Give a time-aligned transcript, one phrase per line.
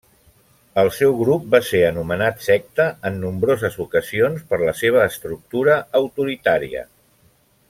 [0.83, 6.87] El seu grup va ser anomenat secta en nombroses ocasions per la seva estructura autoritària.